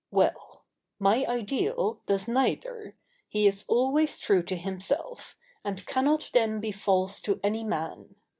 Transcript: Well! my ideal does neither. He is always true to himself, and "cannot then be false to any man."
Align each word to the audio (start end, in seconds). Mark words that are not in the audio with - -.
Well! 0.09 0.65
my 0.97 1.27
ideal 1.27 2.01
does 2.07 2.27
neither. 2.27 2.95
He 3.29 3.45
is 3.45 3.65
always 3.67 4.17
true 4.17 4.41
to 4.41 4.55
himself, 4.55 5.37
and 5.63 5.85
"cannot 5.85 6.31
then 6.33 6.59
be 6.59 6.71
false 6.71 7.21
to 7.21 7.39
any 7.43 7.63
man." 7.63 8.15